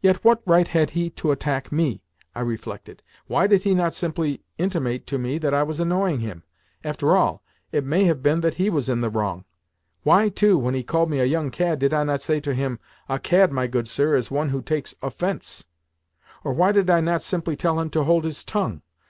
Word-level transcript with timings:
"Yet 0.00 0.24
what 0.24 0.42
right 0.44 0.66
had 0.66 0.90
he 0.90 1.08
to 1.10 1.30
attack 1.30 1.70
me?" 1.70 2.02
I 2.34 2.40
reflected. 2.40 3.00
"Why 3.28 3.46
did 3.46 3.62
he 3.62 3.76
not 3.76 3.94
simply 3.94 4.42
intimate 4.58 5.06
to 5.06 5.18
me 5.20 5.38
that 5.38 5.54
I 5.54 5.62
was 5.62 5.78
annoying 5.78 6.18
him? 6.18 6.42
After 6.82 7.14
all, 7.16 7.44
it 7.70 7.84
may 7.84 8.06
have 8.06 8.24
been 8.24 8.42
he 8.42 8.64
that 8.64 8.72
was 8.74 8.88
in 8.88 9.02
the 9.02 9.08
wrong. 9.08 9.44
Why, 10.02 10.30
too, 10.30 10.58
when 10.58 10.74
he 10.74 10.82
called 10.82 11.10
me 11.10 11.20
a 11.20 11.24
young 11.24 11.52
cad, 11.52 11.78
did 11.78 11.94
I 11.94 12.02
not 12.02 12.22
say 12.22 12.40
to 12.40 12.54
him, 12.54 12.80
'A 13.08 13.20
cad, 13.20 13.52
my 13.52 13.68
good 13.68 13.86
sir, 13.86 14.16
is 14.16 14.32
one 14.32 14.48
who 14.48 14.62
takes 14.62 14.96
offence'? 15.00 15.66
Or 16.42 16.52
why 16.52 16.72
did 16.72 16.90
I 16.90 16.98
not 17.00 17.22
simply 17.22 17.54
tell 17.54 17.78
him 17.78 17.88
to 17.90 18.02
hold 18.02 18.24
his 18.24 18.42
tongue? 18.42 18.82